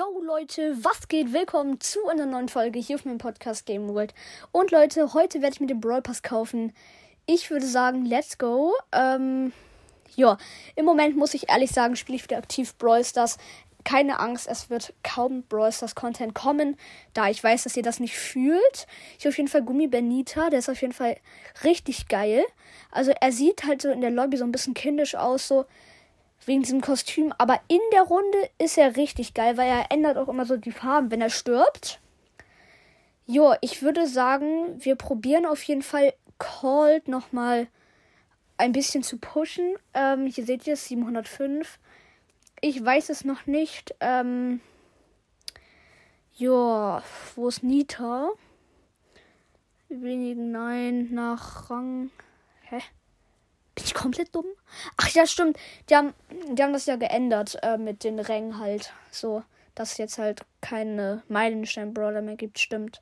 [0.00, 1.34] Yo Leute, was geht?
[1.34, 4.14] Willkommen zu einer neuen Folge hier auf meinem Podcast Game World.
[4.50, 6.72] Und Leute, heute werde ich mir den Brawl Pass kaufen.
[7.26, 8.72] Ich würde sagen, let's go.
[8.92, 9.52] Ähm,
[10.16, 10.38] ja,
[10.74, 13.36] im Moment muss ich ehrlich sagen, spiele ich wieder aktiv Brawl Stars.
[13.84, 16.78] Keine Angst, es wird kaum Brawl Stars Content kommen,
[17.12, 18.86] da ich weiß, dass ihr das nicht fühlt.
[19.18, 21.18] Ich auf jeden Fall Gummi Benita, der ist auf jeden Fall
[21.62, 22.46] richtig geil.
[22.90, 25.66] Also er sieht halt so in der Lobby so ein bisschen kindisch aus, so
[26.46, 27.32] wegen diesem Kostüm.
[27.38, 30.72] Aber in der Runde ist er richtig geil, weil er ändert auch immer so die
[30.72, 32.00] Farben, wenn er stirbt.
[33.26, 37.68] Jo, ich würde sagen, wir probieren auf jeden Fall Cold nochmal
[38.56, 39.76] ein bisschen zu pushen.
[39.94, 41.78] Ähm, hier seht ihr es, 705.
[42.60, 43.94] Ich weiß es noch nicht.
[44.00, 44.60] Ähm,
[46.34, 47.02] ja,
[47.34, 48.30] wo ist Nita?
[49.88, 52.10] Wenigen Nein nach Rang.
[52.62, 52.80] Hä?
[53.80, 54.44] Bin ich komplett dumm?
[54.98, 55.56] Ach ja, stimmt.
[55.88, 56.12] Die haben,
[56.52, 58.92] die haben das ja geändert äh, mit den Rängen halt.
[59.10, 59.42] So,
[59.74, 63.00] dass jetzt halt keine Meilenstein-Brawler mehr gibt, stimmt.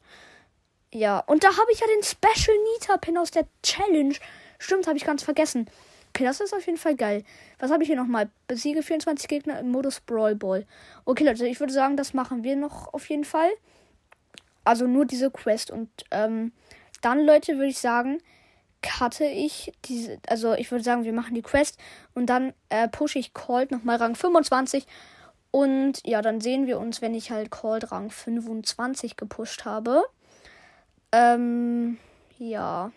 [0.94, 4.14] Ja, und da habe ich ja den Special Nita-Pin aus der Challenge.
[4.60, 5.68] Stimmt, habe ich ganz vergessen.
[6.10, 7.24] Okay, das ist auf jeden Fall geil.
[7.58, 8.30] Was habe ich hier nochmal?
[8.46, 10.64] Besiege 24 Gegner im Modus Brawl Ball.
[11.04, 13.50] Okay, Leute, ich würde sagen, das machen wir noch auf jeden Fall.
[14.62, 15.72] Also nur diese Quest.
[15.72, 16.52] Und ähm,
[17.00, 18.22] dann, Leute, würde ich sagen,
[18.82, 21.78] cutte ich diese, also ich würde sagen, wir machen die Quest
[22.14, 24.86] und dann äh, pushe ich Cold nochmal Rang 25.
[25.50, 30.04] Und ja, dann sehen wir uns, wenn ich halt Cold Rang 25 gepusht habe.
[31.10, 31.98] Ähm,
[32.38, 32.92] ja.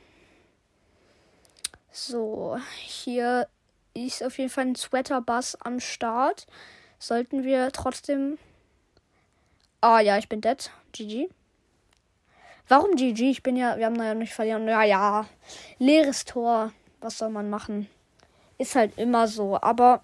[1.91, 3.47] So, hier
[3.93, 6.45] ist auf jeden Fall ein Sweater-Bass am Start.
[6.99, 8.37] Sollten wir trotzdem.
[9.81, 10.71] Ah ja, ich bin dead.
[10.91, 11.29] GG.
[12.67, 13.29] Warum GG?
[13.29, 14.67] Ich bin ja, wir haben ja nicht verlieren.
[14.67, 15.27] Ja, ja.
[15.79, 16.71] Leeres Tor.
[16.99, 17.87] Was soll man machen?
[18.57, 19.59] Ist halt immer so.
[19.59, 20.01] Aber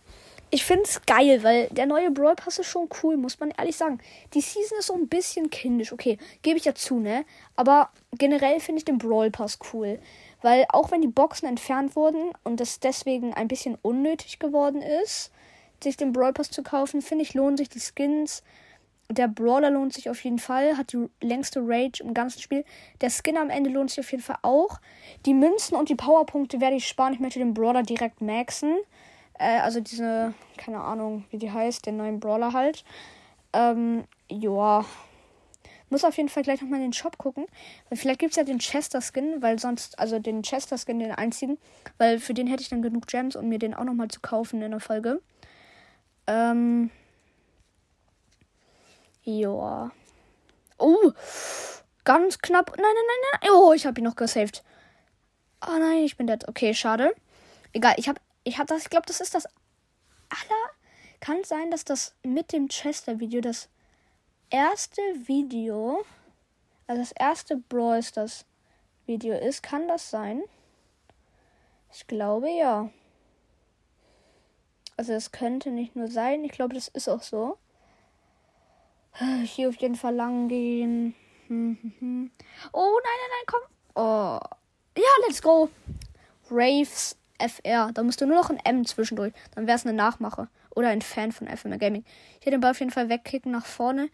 [0.50, 3.76] ich finde es geil, weil der neue Brawl Pass ist schon cool, muss man ehrlich
[3.76, 4.00] sagen.
[4.34, 5.92] Die Season ist so ein bisschen kindisch.
[5.92, 7.26] Okay, gebe ich ja zu, ne?
[7.56, 10.00] Aber generell finde ich den Brawl Pass cool.
[10.42, 15.32] Weil auch wenn die Boxen entfernt wurden und es deswegen ein bisschen unnötig geworden ist,
[15.84, 18.42] sich den Brawl Pass zu kaufen, finde ich, lohnen sich die Skins
[19.10, 22.66] der Brawler lohnt sich auf jeden Fall, hat die längste Rage im ganzen Spiel.
[23.00, 24.80] Der Skin am Ende lohnt sich auf jeden Fall auch.
[25.26, 27.14] Die Münzen und die Powerpunkte werde ich sparen.
[27.14, 28.76] Ich möchte den Brawler direkt maxen.
[29.40, 32.84] Äh, also diese, keine Ahnung, wie die heißt, den neuen Brawler halt.
[33.54, 34.84] Ähm, ja.
[35.90, 37.46] Muss auf jeden Fall gleich nochmal in den Shop gucken.
[37.88, 41.14] Weil vielleicht gibt es ja den Chester Skin, weil sonst, also den Chester Skin, den
[41.14, 41.58] einzigen.
[41.98, 44.62] Weil für den hätte ich dann genug Gems, um mir den auch nochmal zu kaufen
[44.62, 45.22] in der Folge.
[46.28, 46.92] Ähm.
[49.28, 49.92] Ja.
[50.78, 51.12] Oh,
[52.06, 52.70] ganz knapp.
[52.78, 53.52] Nein, nein, nein, nein.
[53.52, 54.64] Oh, ich habe ihn noch gesaved.
[55.62, 56.48] Oh nein, ich bin dead.
[56.48, 57.14] Okay, schade.
[57.74, 60.70] Egal, ich habe ich hab das, ich glaube, das ist das aller.
[61.20, 63.68] Kann sein, dass das mit dem Chester-Video das
[64.50, 66.06] erste Video,
[66.86, 68.46] also das erste Brawl Stars
[69.08, 69.62] Video ist.
[69.62, 70.42] Kann das sein?
[71.92, 72.90] Ich glaube ja.
[74.96, 77.58] Also es könnte nicht nur sein, ich glaube, das ist auch so.
[79.44, 81.16] Hier auf jeden Fall lang gehen.
[81.50, 81.80] Oh, nein,
[82.72, 83.62] nein, nein, komm.
[83.96, 84.40] Oh.
[84.98, 85.70] Ja, let's go.
[86.52, 87.92] Raves FR.
[87.94, 89.34] Da musst du nur noch ein M zwischendurch.
[89.56, 90.50] Dann wäre es eine Nachmache.
[90.76, 92.04] Oder ein Fan von FMR Gaming.
[92.36, 94.10] Hätte den Ball auf jeden Fall wegkicken nach vorne.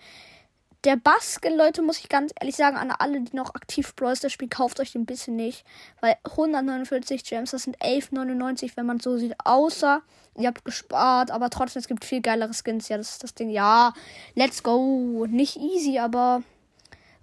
[0.83, 4.33] Der Basken, Leute, muss ich ganz ehrlich sagen, an alle, die noch aktiv Brawl das
[4.33, 5.63] Spiel, kauft euch den bisschen nicht.
[6.01, 9.33] Weil 149 Gems, das sind 11,99, wenn man so sieht.
[9.45, 10.01] Außer,
[10.38, 12.89] ihr habt gespart, aber trotzdem, es gibt viel geilere Skins.
[12.89, 13.49] Ja, das ist das Ding.
[13.49, 13.94] Ja,
[14.35, 15.25] let's go.
[15.29, 16.44] Nicht easy, aber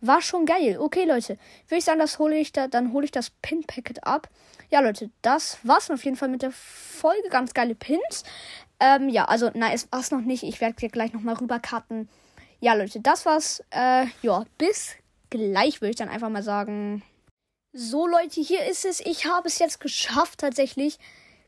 [0.00, 0.78] war schon geil.
[0.81, 1.37] Okay, Leute.
[1.69, 4.31] Würde ich sagen, das hole ich da, dann hole ich das Pin-Packet ab.
[4.71, 7.28] Ja, Leute, das war's auf jeden Fall mit der Folge.
[7.28, 8.25] Ganz geile Pins.
[8.78, 10.44] Ähm, ja, also, nein, es war's noch nicht.
[10.44, 12.09] Ich werde gleich nochmal rüberkarten
[12.60, 13.62] ja, Leute, das war's.
[13.71, 14.97] Äh, ja, bis
[15.31, 17.03] gleich, würde ich dann einfach mal sagen.
[17.72, 19.00] So, Leute, hier ist es.
[19.00, 20.98] Ich habe es jetzt geschafft, tatsächlich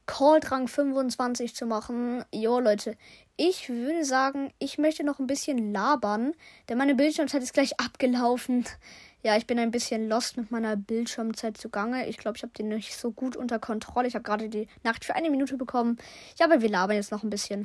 [0.07, 2.25] Cold Rang 25 zu machen.
[2.33, 2.97] Jo, Leute,
[3.37, 6.33] ich würde sagen, ich möchte noch ein bisschen labern,
[6.69, 8.65] denn meine Bildschirmzeit ist gleich abgelaufen.
[9.23, 12.09] Ja, ich bin ein bisschen lost mit meiner Bildschirmzeit zugange.
[12.09, 14.09] Ich glaube, ich habe den nicht so gut unter Kontrolle.
[14.09, 15.99] Ich habe gerade die Nacht für eine Minute bekommen.
[16.39, 17.65] Ja, aber wir labern jetzt noch ein bisschen.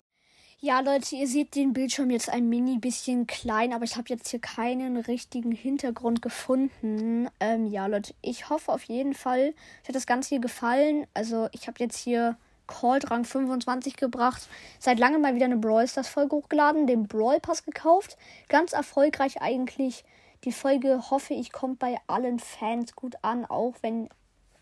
[0.59, 4.29] Ja, Leute, ihr seht den Bildschirm jetzt ein mini bisschen klein, aber ich habe jetzt
[4.29, 7.29] hier keinen richtigen Hintergrund gefunden.
[7.39, 11.05] Ähm, ja, Leute, ich hoffe auf jeden Fall, euch hat das Ganze hier gefallen.
[11.13, 14.49] Also, ich habe jetzt hier Cold Rang 25 gebracht.
[14.79, 18.17] Seit langem mal wieder eine Brawl Stars Folge hochgeladen, den Brawl Pass gekauft.
[18.49, 20.03] Ganz erfolgreich eigentlich.
[20.43, 24.09] Die Folge hoffe ich kommt bei allen Fans gut an, auch wenn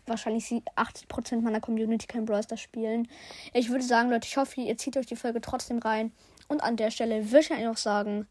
[0.08, 3.08] wahrscheinlich 80% meiner Community kein Brawl Stars spielen.
[3.52, 6.12] Ich würde sagen, Leute, ich hoffe, ihr zieht euch die Folge trotzdem rein.
[6.48, 8.26] Und an der Stelle würde ich einfach sagen,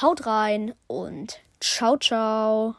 [0.00, 2.76] Haut rein und ciao, ciao.